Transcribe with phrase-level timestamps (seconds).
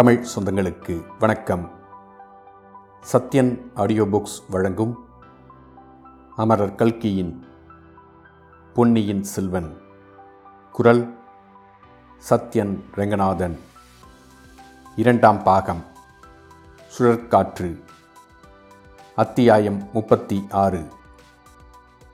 [0.00, 1.70] தமிழ் சொந்தங்களுக்கு வணக்கம்.
[3.12, 5.04] Sathyan audio books வழங்கும்
[6.36, 7.44] அமரர் கல்கியின்
[8.74, 9.76] பொன்னியின் செல்வன்.
[10.72, 11.18] குரல்
[12.30, 13.58] சத்யன் ரெங்கநாதன்.
[14.96, 15.84] இரண்டாம் பாகம்.
[16.98, 17.80] சுழற்காற்று.
[19.16, 20.86] அத்தியாயம் முப்பத்தி ஆறு.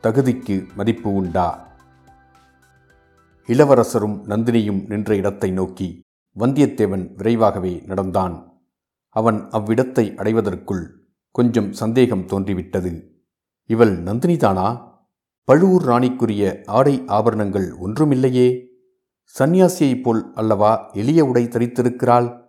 [0.03, 1.67] தகுதிக்கு மதிப்பு உண்டா?
[3.47, 6.05] இளவரசரும் நந்தினியும் நின்ற இடத்தை நோக்கி
[6.39, 8.65] வந்தியத்தேவன் விரைவாகவே நடந்தான்.
[9.09, 13.11] அவன் அவ்விடத்தை அடைவதற்குள் கொஞ்சம் சந்தேகம் தோன்றிவிட்டது.
[13.67, 14.95] இவள் நந்தினிதானா?
[15.45, 18.67] பழுவூர் ராணிக்குரிய ஆடை ஆபரணங்கள் ஒன்றுமில்லையே.
[19.39, 22.49] சந்நியாசியைப் போல் அல்லவா எளிய உடை தரித்திருக்கிறாள்?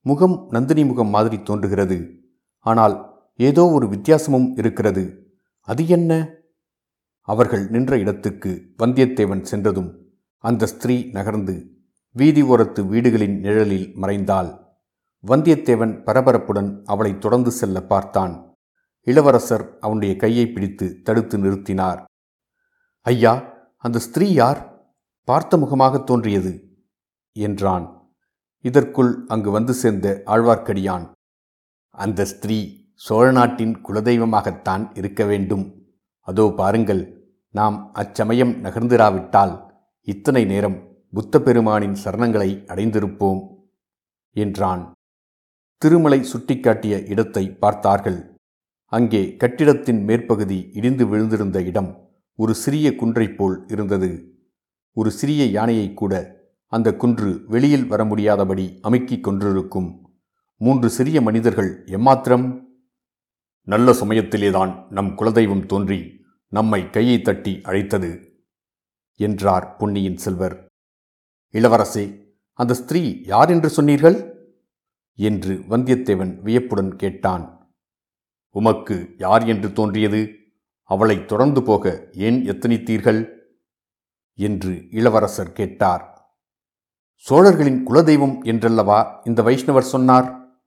[0.00, 2.20] முகம் நந்தினி முகம் மாதிரி தோன்றுகிறது.
[2.58, 5.32] ஆனால் ஏதோ ஒரு வித்தியாசமும் இருக்கிறது.
[5.60, 6.30] அது என்ன?
[7.20, 9.90] அவர்கள் நின்ற இடத்துக்கு வந்தியத்தேவன் சென்றதும்
[10.38, 11.79] அந்த ஸ்திரீ நகர்ந்து
[12.16, 14.50] வீதி ஓரத்து வீடுகளின் நிழலில் மறைந்தாள்.
[15.28, 18.56] வந்தியத்தேவன் பரபரப்புடன் அவளை தொடர்ந்து செல்ல பார்த்தான்.
[19.02, 22.04] இளவரசர் அவனுடைய கையை பிடித்து தடுத்து நிறுத்தினார்.
[23.02, 23.34] ஐயா
[23.76, 24.60] அந்த ஸ்திரீ யார்?
[25.24, 26.52] பார்த்த முகமாக தோன்றியது
[27.32, 27.86] என்றான்.
[28.60, 31.06] இதற்குள் அங்கு வந்து சேர்ந்த ஆழ்வார்க்கடியான்.
[31.88, 32.58] அந்த ஸ்திரீ
[32.94, 35.64] சோழ நாட்டின் குலதெய்வமாகத்தான் இருக்க வேண்டும்.
[36.20, 37.02] அதோ பாருங்கள்
[37.54, 39.54] நாம் அச்சமயம் நகர்ந்திராவிட்டால்
[40.00, 43.40] இத்தனை நேரம் புத்த பெருமானின் சரணங்களை அடைந்திருப்போம்
[44.30, 44.92] என்றான்.
[45.76, 48.38] திருமலை சுட்டிக்காட்டிய இடத்தை பார்த்தார்கள்.
[48.84, 51.90] அங்கே கட்டிடத்தின் மேற்பகுதி இடிந்து விழுந்திருந்த இடம்
[52.34, 54.38] ஒரு சிறிய குன்றைப் போல் இருந்தது.
[54.92, 56.14] ஒரு சிறிய யானையை கூட
[56.66, 60.14] அந்த குன்று வெளியில் வர முடியாதபடி அமுக்கிக் கொண்டிருக்கும்.
[60.56, 62.68] மூன்று சிறிய மனிதர்கள் எம்மாத்திரம்?
[63.60, 66.00] நல்ல சமயத்திலேதான் நம் குலதெய்வம் தோன்றி
[66.46, 68.10] நம்மை கையை தட்டி அழைத்தது
[69.16, 70.69] என்றார் பொன்னியின் செல்வர்.
[71.52, 74.48] இளவரசே அந்த ஸ்திரீ யார் என்று சொன்னீர்கள்?
[75.14, 77.72] என்று வந்தியத்தேவன் வியப்புடன் கேட்டான்.
[78.48, 80.34] உமக்கு யார் என்று தோன்றியது?
[80.82, 83.28] அவளை தொடர்ந்து போக ஏன் எத்தனித்தீர்கள்?
[84.34, 86.34] என்று இளவரசர் கேட்டார்.
[87.14, 90.58] சோழர்களின் குலதெய்வம் என்றல்லவா இந்த வைஷ்ணவர் சொன்னார்?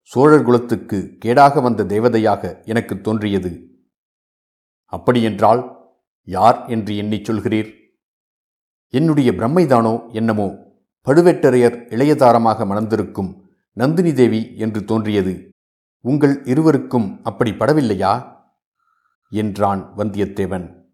[0.00, 3.80] சோழர் குலத்துக்கு கேடாக வந்த தேவதையாக எனக்கு தோன்றியது.
[4.84, 5.92] அப்படியென்றால்
[6.22, 7.77] யார் என்று எண்ணிச் சொல்கிறீர்?
[8.88, 10.66] என்னுடைய பிரம்மைதானோ என்னமோ
[11.06, 15.50] பழுவேட்டரையர் இளையதாரமாக மணந்திருக்கும் நந்தினி தேவி என்று தோன்றியது.
[16.00, 18.36] உங்கள் இருவருக்கும் அப்படி படவில்லையா?
[19.30, 20.84] என்றான் வந்தியத்தேவன்.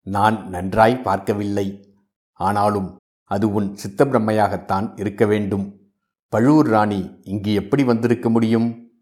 [0.00, 1.96] நான் நன்றாய் பார்க்கவில்லை.
[2.32, 5.80] ஆனாலும் அது உன் சித்தப்பிரம்மையாகத்தான் இருக்க வேண்டும்.
[6.28, 8.92] பழுவூர் ராணி இங்கு எப்படி வந்திருக்க முடியும்?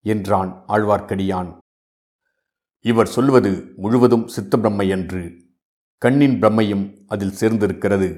[0.00, 1.58] என்றான் ஆழ்வார்க்கடியான்.
[2.80, 5.41] இவர் சொல்வது முழுவதும் சித்தப்பிரம்மை என்று
[6.02, 8.08] கண்ணின் பிரம்மையும் அதில் சேர்ந்திருக்கிறது.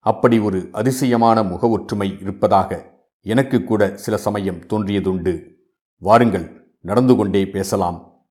[0.00, 2.70] அப்படி ஒரு அதிசயமான முக ஒற்றுமை இருப்பதாக
[3.20, 5.34] எனக்கு கூட சில சமயம் தோன்றியதுண்டு.
[5.96, 8.26] வாருங்கள் நடந்து கொண்டே பேசலாம்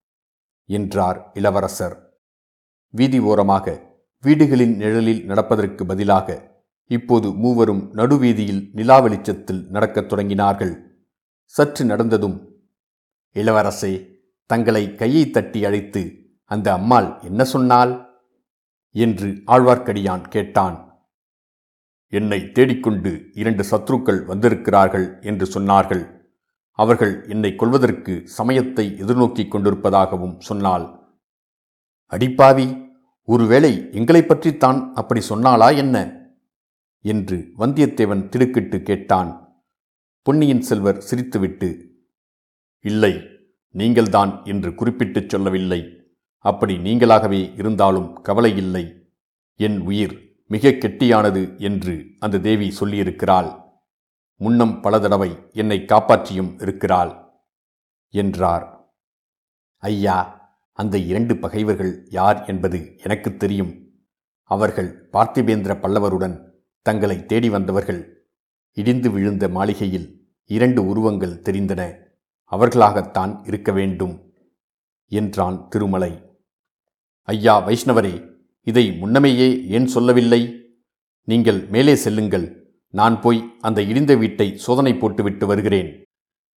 [0.65, 1.95] என்றார் இளவரசர்.
[2.89, 3.65] வீதி ஓரமாக
[4.23, 6.29] வீடுகளின் நிழலில் நடப்பதற்கு பதிலாக
[6.85, 10.73] இப்போது மூவரும் நடுவீதியில் நிலா வெளிச்சத்தில் நடக்கத் தொடங்கினார்கள்.
[11.43, 12.37] சற்று நடந்ததும்
[13.35, 13.93] இளவரசே
[14.45, 16.01] தங்களை கையை தட்டி அழைத்து
[16.43, 18.10] அந்த அம்மாள் என்ன சொன்னாள்?
[18.91, 21.05] என்று ஆழ்வார்க்கடியான் கேட்டான்.
[22.07, 26.19] என்னை தேடிக்கொண்டு இரண்டு சத்ருக்கள் வந்திருக்கிறார்கள் என்று சொன்னார்கள்.
[26.71, 30.99] அவர்கள் என்னை கொள்வதற்கு சமயத்தை எதிர்நோக்கிக் கொண்டிருப்பதாகவும் சொன்னாள்.
[32.11, 32.89] அடிப்பாவி
[33.23, 36.19] ஒருவேளை எங்களை பற்றித்தான் அப்படி சொன்னாளா என்ன?
[36.99, 39.63] என்று வந்தியத்தேவன் திடுக்கிட்டு கேட்டான்.
[40.21, 41.87] பொன்னியின் செல்வர் சிரித்துவிட்டு
[42.79, 43.21] இல்லை
[43.67, 46.00] நீங்கள்தான் என்று குறிப்பிட்டுச் சொல்லவில்லை.
[46.45, 48.85] அப்படி நீங்களாகவே இருந்தாலும் கவலை இல்லை
[49.55, 50.15] என் உயிர்
[50.47, 53.49] மிக கெட்டியானது என்று அந்த தேவி சொல்லியிருக்கிறாள்.
[54.35, 57.11] முன்னம் பல தடவை என்னை காப்பாற்றியும் இருக்கிறாள்
[58.09, 58.65] என்றார்.
[59.77, 60.17] ஐயா
[60.71, 63.73] அந்த இரண்டு பகைவர்கள் யார் என்பது எனக்கு தெரியும்.
[64.43, 66.35] அவர்கள் பார்த்திபேந்திர பல்லவருடன்
[66.81, 68.01] தங்களை தேடி வந்தவர்கள்.
[68.77, 70.07] இடிந்து விழுந்த மாளிகையில்
[70.45, 71.81] இரண்டு உருவங்கள் தெரிந்தன.
[72.51, 74.15] அவர்களாகத்தான் இருக்க வேண்டும்
[75.11, 76.30] என்றான் திருமலை.
[77.23, 78.29] ஐயா வைஷ்ணவரே
[78.61, 80.41] இதை முன்னமேயே ஏன் சொல்லவில்லை?
[81.23, 82.75] நீங்கள் மேலே செல்லுங்கள்.
[82.87, 86.03] நான் போய் அந்த இடிந்த வீட்டை சோதனை போட்டுவிட்டு வருகிறேன்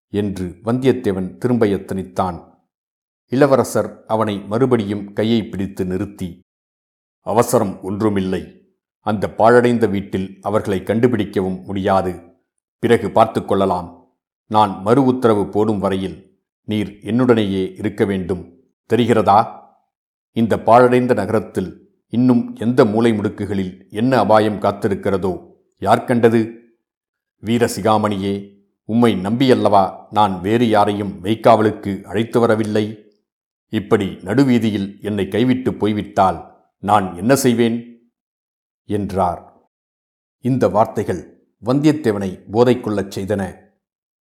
[0.09, 2.49] என்று வந்தியத்தேவன் திரும்ப எத்தனித்தான்.
[3.27, 6.39] இளவரசர் அவனை மறுபடியும் கையை பிடித்து நிறுத்தி
[7.19, 8.43] அவசரம் ஒன்றுமில்லை.
[8.99, 12.13] அந்த பாழடைந்த வீட்டில் அவர்களை கண்டுபிடிக்கவும் முடியாது.
[12.79, 13.89] பிறகு பார்த்து கொள்ளலாம்.
[14.47, 18.43] நான் மறு உத்தரவு போடும் வரையில் நீர் என்னுடனேயே இருக்க வேண்டும்.
[18.89, 19.60] தெரிகிறதா?
[20.31, 25.47] இந்த பாழடைந்த நகரத்தில் இன்னும் எந்த மூலை முடுக்குகளில் என்ன அபாயம் காத்திருக்கிறதோ
[25.79, 26.59] யார் கண்டது?
[27.45, 33.13] வீரசிகாமணியே உம்மை நம்பியல்லவா நான் வேறு யாரையும் மெய்க்காவலுக்கு அழைத்து வரவில்லை?
[33.67, 38.09] இப்படி நடுவீதியில் என்னை கைவிட்டு போய்விட்டால் நான் என்ன செய்வேன்?
[38.85, 39.69] என்றார்.
[40.39, 43.55] இந்த வார்த்தைகள் வந்தியத்தேவனை போதை கொள்ளச் செய்தன.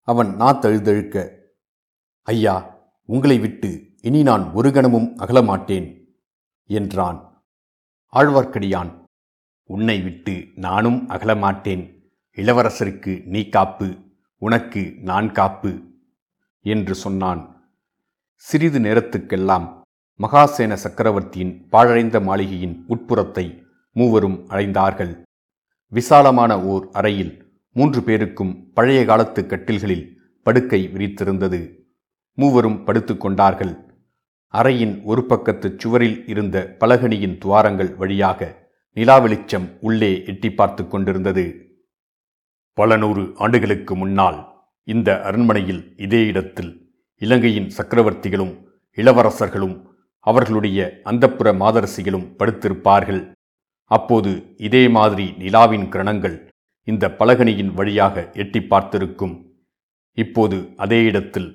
[0.01, 1.29] அவன் நா தழுதழுக்க
[2.23, 5.98] ஐயா உங்களை விட்டு இனி நான் ஒரு கணமும் அகலமாட்டேன்
[6.69, 7.19] என்றான்.
[8.13, 8.92] ஆழ்வார்க்கடியான்
[9.69, 11.83] உன்னை விட்டு நானும் அகலமாட்டேன்.
[12.38, 13.88] இளவரசருக்கு நீ காப்பு
[14.42, 15.71] உனக்கு நான் காப்பு
[16.66, 17.42] என்று சொன்னான்.
[18.44, 19.66] சிறிது நேரத்துக்கெல்லாம்
[20.19, 23.45] மகாசேன சக்கரவர்த்தியின் பாழடைந்த மாளிகையின் உட்புறத்தை
[23.95, 25.13] மூவரும் அடைந்தார்கள்.
[25.92, 27.33] விசாலமான ஓர் அறையில்
[27.75, 30.06] மூன்று பேருக்கும் பழைய காலத்து கட்டில்களில்
[30.45, 31.60] படுக்கை விரித்திருந்தது.
[32.38, 33.74] மூவரும் படுத்துக்கொண்டார்கள்
[34.53, 38.47] அறையின் ஒரு பக்கத்துச் சுவரில் இருந்த பலகணியின் துவாரங்கள் வழியாக
[38.97, 41.43] நிலா வெளிச்சம் உள்ளே எட்டி பார்த்து கொண்டிருந்தது.
[42.77, 44.39] பல நூறு ஆண்டுகளுக்கு முன்னால்
[44.87, 46.71] இந்த அரண்மனையில் இதே இடத்தில்
[47.21, 48.53] இலங்கையின் சக்கரவர்த்திகளும்
[48.97, 49.77] இளவரசர்களும்
[50.27, 53.21] அவர்களுடைய அந்தப்புற மாதரசிகளும் படுத்திருப்பார்கள்.
[53.91, 56.37] அப்போது இதே மாதிரி நிலாவின் கிரணங்கள்
[56.87, 59.35] இந்த பலகணியின் வழியாக எட்டி பார்த்திருக்கும்.
[60.17, 61.49] இப்போது அதே இடத்தில்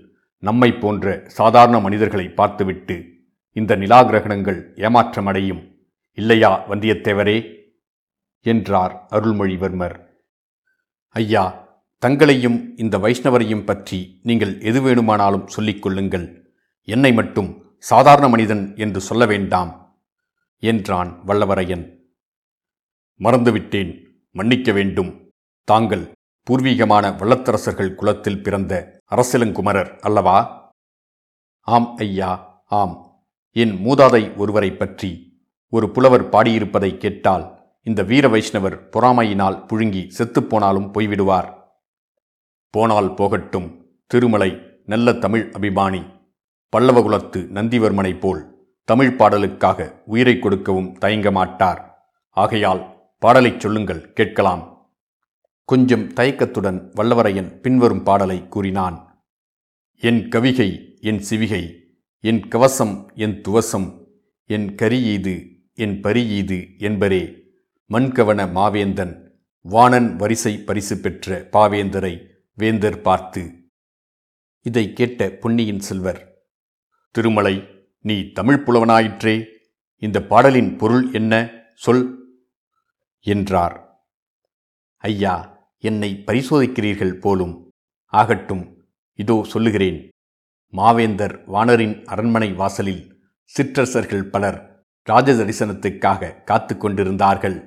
[0.44, 3.06] நம்மை போன்ற சாதாரண மனிதர்களை பார்த்துவிட்டு
[3.52, 5.62] இந்த நிலாகிரகணங்கள் ஏமாற்றமடையும்.
[6.12, 7.52] இல்லையா வந்தியத்தேவரே?
[8.40, 9.96] என்றார் அருள்மொழிவர்மர்.
[11.08, 11.68] ஐயா
[11.98, 16.52] தங்களையும் இந்த வைஷ்ணவரையும் பற்றி நீங்கள் எது வேணுமானாலும் சொல்லிக் கொள்ளுங்கள்.
[16.84, 19.96] என்னை மட்டும் சாதாரண மனிதன் என்று சொல்ல வேண்டாம்
[20.58, 21.84] என்றான் வல்லவரையன்.
[23.20, 23.92] மறந்துவிட்டேன்
[24.30, 25.32] மன்னிக்க வேண்டும்.
[25.64, 26.12] தாங்கள்
[26.46, 30.68] பூர்வீகமான வல்லத்தரசர்கள் குலத்தில் பிறந்த அரசிலங்குமரர் அல்லவா?
[31.60, 33.22] ஆம் ஐயா ஆம்.
[33.50, 41.54] என் மூதாதை ஒருவரை பற்றி ஒரு புலவர் பாடியிருப்பதை கேட்டால் இந்த வீர வைஷ்ணவர் பொறாமையினால் புழுங்கி செத்துப்போனாலும் போய்விடுவார்.
[42.70, 46.02] போனால் போகட்டும் திருமலை நல்ல தமிழ் அபிமானி
[46.76, 52.10] பல்லவகுலத்து நந்திவர்மனைப் போல் தமிழ் பாடலுக்காக உயிரை கொடுக்கவும் தயங்க மாட்டார்.
[52.30, 52.82] ஆகையால்
[53.18, 54.73] பாடலைச் சொல்லுங்கள் கேட்கலாம்.
[55.64, 59.26] கொஞ்சம் தயக்கத்துடன் வல்லவரையன் பின்வரும் பாடலை கூறினான்.
[59.94, 61.80] என் கவிகை என் சிவிகை
[62.18, 64.06] என் கவசம் என் துவசம்
[64.44, 65.34] என் கரியீது
[65.74, 67.42] என் பரியீது என்பரே.
[67.90, 69.14] மண்கவன மாவேந்தன்
[69.60, 72.26] வாணன் வரிசை பரிசு பெற்ற பாவேந்தரை
[72.56, 73.70] வேந்தர் பார்த்து
[74.60, 76.20] இதை கேட்ட பொன்னியின் செல்வர்
[77.10, 77.56] திருமலை
[78.00, 79.44] நீ தமிழ் புலவனாயிற்றே
[79.96, 81.50] இந்த பாடலின் பொருள் என்ன?
[81.74, 82.04] சொல்
[83.20, 84.06] என்றார்.
[84.96, 85.53] ஐயா
[85.84, 87.72] என்னை பரிசோதிக்கிறீர்கள் போலும்.
[88.06, 88.64] ஆகட்டும்
[89.14, 89.98] இதோ சொல்லுகிறேன்.
[90.72, 93.02] மாவேந்தர் வானரின் அரண்மனை வாசலில்
[93.44, 94.58] சிற்றரசர்கள் பலர்
[95.02, 97.58] ராஜ தரிசனத்துக்காக காத்து கொண்டிருந்தார்கள்.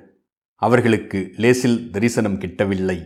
[0.54, 2.98] அவர்களுக்கு லேசில் தரிசனம் கிட்டவில்லை.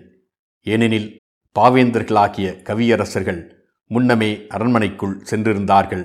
[0.66, 1.08] ஏனெனில்
[1.56, 3.40] பாவேந்தர்களாகிய கவியரசர்கள்
[3.86, 6.04] முன்னமே அரண்மனைக்குள் சென்றிருந்தார்கள்.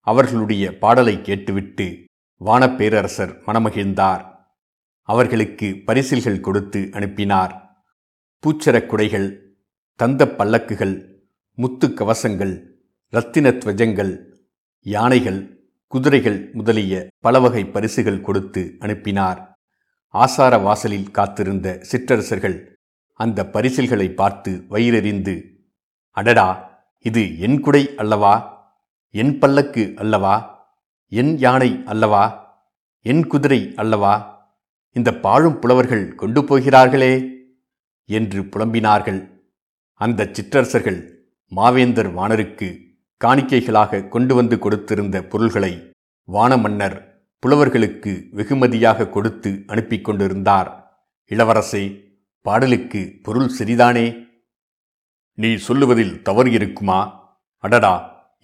[0.00, 1.86] அவர்களுடைய பாடலை கேட்டுவிட்டு
[2.40, 4.22] வானப்பேரரசர் மனமகிழ்ந்தார்.
[5.08, 7.54] அவர்களுக்கு பரிசில்கள் கொடுத்து அனுப்பினார்.
[8.46, 9.56] பூச்சரக் குடைகள்
[9.94, 11.22] தந்த பல்லக்குகள்
[11.54, 12.52] முத்து கவசங்கள்
[13.08, 14.12] இரத்தின துவஜங்கள்
[14.82, 15.40] யானைகள்
[15.86, 19.40] குதிரைகள் முதலிய பலவகை பரிசுகள் கொடுத்து அனுப்பினார்.
[20.08, 22.78] ஆசார வாசலில் காத்திருந்த சிற்றரசர்கள்
[23.12, 25.34] அந்த பரிசில்களை பார்த்து வயிறறிந்து
[26.10, 26.48] அடடா
[26.98, 28.34] இது என் குடை அல்லவா?
[29.10, 30.36] என் பல்லக்கு அல்லவா?
[31.12, 32.24] என் யானை அல்லவா?
[33.02, 34.14] என் குதிரை அல்லவா?
[34.92, 37.12] இந்த பாழும் புலவர்கள் கொண்டு போகிறார்களே!
[38.08, 39.20] என்று புலம்பினார்கள்.
[40.00, 41.00] அந்த சிற்றரசர்கள்
[41.52, 42.68] மாவேந்தர் வாணருக்கு
[43.20, 45.72] காணிக்கைகளாக கொண்டு வந்து கொடுத்திருந்த பொருள்களை
[46.28, 46.96] வானமன்னர்
[47.42, 50.70] புலவர்களுக்கு வெகுமதியாக கொடுத்து அனுப்பி கொண்டிருந்தார்.
[51.30, 51.84] இளவரசே
[52.46, 54.06] பாடலுக்கு பொருள் சரிதானே
[55.38, 57.00] நீ சொல்லுவதில் தவறு இருக்குமா?
[57.64, 57.94] அடடா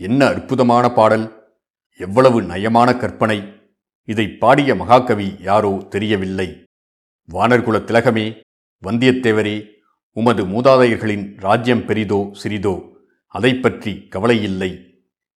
[0.01, 1.25] என்ன அற்புதமான பாடல்!
[2.01, 3.39] எவ்வளவு நயமான கற்பனை!
[4.09, 6.49] இதை பாடிய மகாகவி யாரோ தெரியவில்லை.
[7.29, 8.27] வானர்குல திலகமே
[8.85, 9.65] வந்தியத்தேவரே
[10.13, 12.93] உமது மூதாதையர்களின் ராஜ்யம் பெரிதோ சிறிதோ
[13.27, 14.79] அதை பற்றி கவலையில்லை.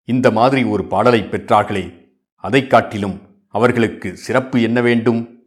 [0.04, 5.44] இந்த மாதிரி ஒரு பாடலை பெற்றார்களே அதைக் காட்டிலும் அவர்களுக்கு சிறப்பு என்ன வேண்டும்?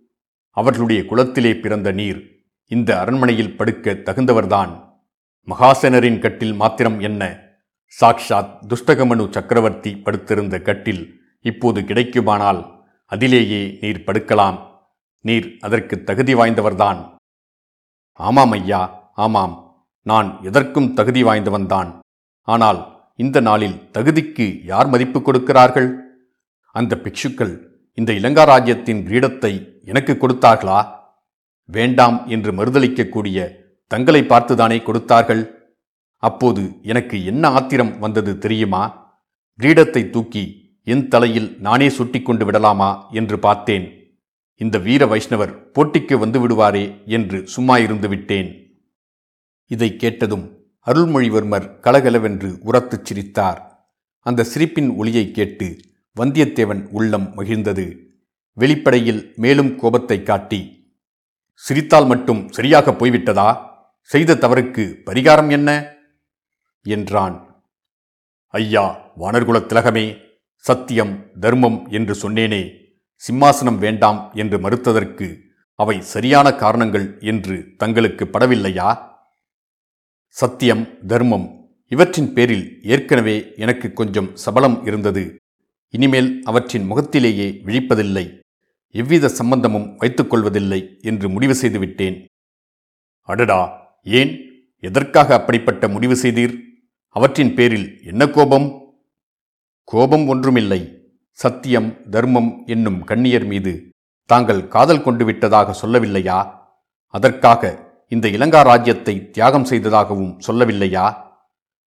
[0.50, 4.88] அவர்களுடைய குலத்திலே பிறந்த நீர் இந்த அரண்மனையில் படுக்க தகுந்தவர்தான்.
[5.46, 7.40] மகாசேனரின் கட்டில் மாத்திரம் என்ன?
[8.00, 12.70] சாக்ஷாத் துஷ்டகமனு சக்கரவர்த்தி படுத்திருந்த கட்டில் இப்போது கிடைக்குமானால்
[13.06, 14.58] அதிலேயே நீர் படுக்கலாம்.
[15.20, 17.18] நீர் அதற்கு தகுதி வாய்ந்தவர்தான்.
[18.28, 18.80] ஆமாம் ஐயா
[19.14, 19.54] ஆமாம்.
[20.02, 21.90] நான் எதற்கும் தகுதி வாய்ந்தவன்தான்
[22.48, 22.80] ஆனால்
[23.16, 25.88] இந்த நாளில் தகுதிக்கு யார் மதிப்பு கொடுக்கிறார்கள்?
[26.74, 27.52] அந்த பிக்ஷுக்கள்
[27.98, 29.52] இந்த இலங்காராஜ்யத்தின் கிரீடத்தை
[29.84, 30.80] எனக்கு கொடுத்தார்களா?
[31.68, 33.38] வேண்டாம் என்று மறுதளிக்கக்கூடிய
[33.86, 35.42] தங்களை பார்த்துதானே கொடுத்தார்கள்?
[36.22, 38.82] அப்போது எனக்கு என்ன ஆத்திரம் வந்தது தெரியுமா?
[39.58, 40.44] கிரீடத்தை தூக்கி
[40.86, 43.86] என் தலையில் நானே சுட்டிக் கொண்டு விடலாமா என்று பார்த்தேன்.
[44.60, 48.78] இந்த வீர வைஷ்ணவர் போட்டிக்கு வந்து விடுவாரே என்று சும்மா இருந்து விட்டேன்.
[49.66, 53.88] இதை கேட்டதும் அருள்மொழிவர்மர் கலகலவென்று உரத்துச் சிரித்தார்.
[54.20, 55.80] அந்த சிரிப்பின் ஒளியை கேட்டு
[56.20, 57.98] வந்தியத்தேவன் உள்ளம் மகிழ்ந்தது.
[58.52, 60.78] வெளிப்படையில் மேலும் கோபத்தை காட்டி
[61.54, 63.68] சிரித்தால் மட்டும் சரியாக போய்விட்டதா?
[64.02, 65.94] செய்த தவறுக்கு பரிகாரம் என்ன?
[66.82, 67.64] என்றான்.
[68.46, 70.16] ஐயா வானர்குலத் திலகமே
[70.56, 72.79] சத்தியம் தர்மம் என்று சொன்னேனே.
[73.28, 75.36] சிம்மாசனம் வேண்டாம் என்று மறுத்ததற்கு
[75.74, 78.98] அவை சரியான காரணங்கள் என்று தங்களுக்கு படவில்லையா?
[80.28, 85.40] சத்தியம் தர்மம் இவற்றின் பேரில் ஏற்கனவே எனக்கு கொஞ்சம் சபலம் இருந்தது.
[85.88, 88.40] இனிமேல் அவற்றின் முகத்திலேயே விழிப்பதில்லை.
[88.90, 92.26] எவ்வித சம்பந்தமும் வைத்துக்கொள்வதில்லை என்று முடிவு செய்துவிட்டேன்.
[93.20, 93.90] அடடா!
[94.02, 94.32] ஏன்?
[94.76, 96.54] எதற்காக அப்படிப்பட்ட முடிவு செய்தீர்?
[97.08, 98.96] அவற்றின் பேரில் என்ன கோபம்?
[99.84, 100.99] கோபம் ஒன்றுமில்லை.
[101.40, 103.88] சத்தியம் தர்மம் என்னும் கண்ணியர் மீது
[104.24, 106.58] தாங்கள் காதல் கொண்டு விட்டதாக சொல்லவில்லையா?
[107.06, 111.14] அதற்காக இந்த இலங்கா ராஜ்யத்தை தியாகம் செய்ததாகவும் சொல்லவில்லையா?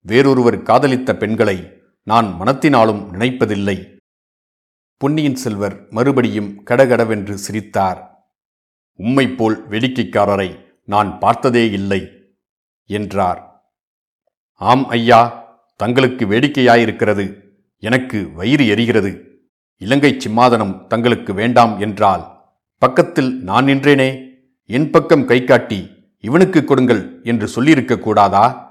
[0.00, 3.99] வேறொருவர் காதலித்த பெண்களை நான் மனத்தினாலும் நினைப்பதில்லை.
[4.97, 8.31] பொன்னியின் செல்வர் மறுபடியும் கடகடவென்று சிரித்தார்.
[8.95, 12.09] உம்மை போல் வேடிக்கைக்காரரை நான் பார்த்ததே இல்லை
[12.87, 13.62] என்றார்.
[14.52, 15.21] ஆம் ஐயா
[15.76, 17.40] தங்களுக்கு வேடிக்கையாயிருக்கிறது.
[17.78, 19.27] எனக்கு வயிறு எரிகிறது.
[19.78, 22.37] இலங்கை சிம்மாதனம் தங்களுக்கு வேண்டாம் என்றால்
[22.78, 24.28] பக்கத்தில் நான் நின்றேனே
[24.64, 28.66] என் பக்கம் கை காட்டி இவனுக்கு கொடுங்கள் என்று சொல்லியிருக்க கூடாதா?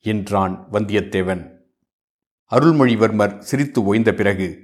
[0.00, 1.50] என்றான் வந்தியத்தேவன்.
[2.50, 4.62] அருள்மொழிவர்மர் சிரித்து ஓய்ந்த பிறகு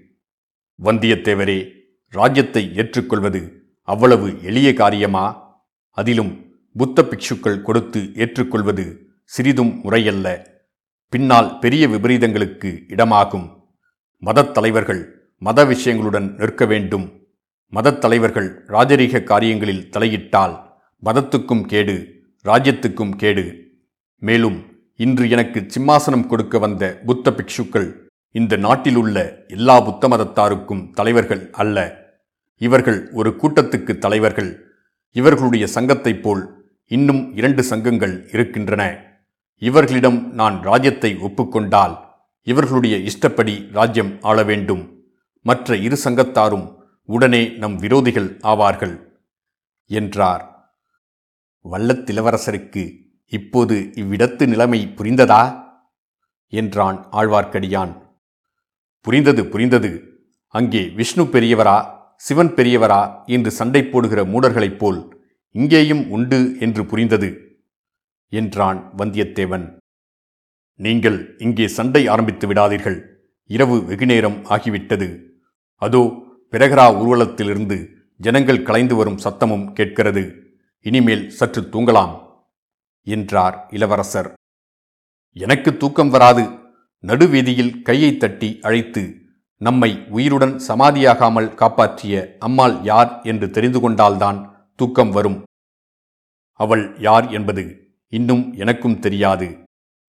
[0.82, 1.72] வந்தியத்தேவரே
[2.08, 5.48] ராஜ்யத்தை ஏற்றுக்கொள்வது அவ்வளவு எளிய காரியமா?
[5.90, 10.46] அதிலும் புத்த பிக்ஷுக்கள் கொடுத்து ஏற்றுக்கொள்வது சிறிதும் முறையல்ல.
[11.08, 13.56] பின்னால் பெரிய விபரீதங்களுக்கு இடமாகும்.
[14.18, 17.26] மதத் தலைவர்கள் மத விஷயங்களுடன் நிற்க வேண்டும்.
[17.68, 20.72] மதத் தலைவர்கள் ராஜரீக காரியங்களில் தலையிட்டால்
[21.04, 23.70] மதத்துக்கும் கேடு ராஜ்யத்துக்கும் கேடு.
[24.18, 24.64] மேலும்
[24.96, 27.94] இன்று எனக்கு சிம்மாசனம் கொடுக்க வந்த புத்த பிக்ஷுக்கள்
[28.30, 31.96] இந்த நாட்டிலுள்ள எல்லா புத்த மதத்தாருக்கும் தலைவர்கள் அல்ல.
[32.56, 34.64] இவர்கள் ஒரு கூட்டத்துக்கு தலைவர்கள்.
[35.12, 39.04] இவர்களுடைய சங்கத்தைப் போல் இன்னும் இரண்டு சங்கங்கள் இருக்கின்றன.
[39.58, 41.98] இவர்களிடம் நான் ராஜ்யத்தை ஒப்புக்கொண்டால்
[42.42, 44.99] இவர்களுடைய இஷ்டப்படி ராஜ்யம் ஆள வேண்டும்.
[45.46, 46.66] மற்ற இரு சங்கத்தாரும்
[47.08, 48.96] உடனே நம் விரோதிகள் ஆவார்கள்
[49.90, 50.44] என்றார்.
[51.64, 52.84] வல்லத்திலவரசருக்கு
[53.32, 55.42] இப்போது இவ்விடத்து நிலைமை புரிந்ததா?
[56.52, 57.92] என்றான் ஆழ்வார்க்கடியான்.
[59.06, 59.90] புரிந்தது புரிந்தது.
[60.54, 61.78] அங்கே விஷ்ணு பெரியவரா
[62.16, 65.00] சிவன் பெரியவரா என்று சண்டை போடுகிற மூடர்களைப் போல்
[65.54, 67.30] இங்கேயும் உண்டு என்று புரிந்தது
[68.32, 69.66] என்றான் வந்தியத்தேவன்.
[70.80, 72.98] நீங்கள் இங்கே சண்டை ஆரம்பித்து விடாதீர்கள்.
[73.50, 75.08] இரவு வெகுநேரம் ஆகிவிட்டது.
[75.82, 76.02] அதோ
[76.52, 77.78] பிரகரா ஊர்வலத்திலிருந்து
[78.20, 80.24] ஜனங்கள் கலைந்து வரும் சத்தமும் கேட்கிறது.
[80.86, 82.14] இனிமேல் சற்று தூங்கலாம்
[83.06, 84.30] என்றார் இளவரசர்.
[85.36, 86.44] எனக்கு தூக்கம் வராது.
[87.04, 89.02] நடுவீதியில் கையை தட்டி அழைத்து
[89.60, 94.38] நம்மை உயிருடன் சமாதியாகாமல் காப்பாற்றிய அம்மாள் யார் என்று தெரிந்து கொண்டால்தான்
[94.78, 95.38] தூக்கம் வரும்.
[96.60, 97.64] அவள் யார் என்பது
[98.12, 99.48] இன்னும் எனக்கும் தெரியாது.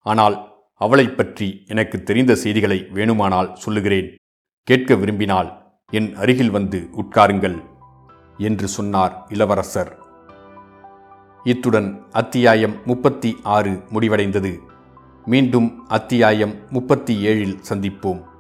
[0.05, 0.37] ஆனால்
[0.81, 4.15] அவளைப் பற்றி எனக்கு தெரிந்த செய்திகளை வேணுமானால் சொல்லுகிறேன்.
[4.63, 7.63] கேட்க விரும்பினால் என் அருகில் வந்து உட்காருங்கள்
[8.37, 9.97] என்று சொன்னார் இளவரசர்.
[11.43, 14.57] இத்துடன் அத்தியாயம் முப்பத்தி ஆறு முடிவடைந்தது.
[15.25, 18.30] மீண்டும் அத்தியாயம் முப்பத்தி ஏழில் சந்திப்போம்.